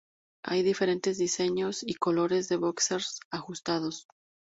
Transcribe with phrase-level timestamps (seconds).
[0.43, 4.07] Hay diferentes diseños y colores de boxers ajustados.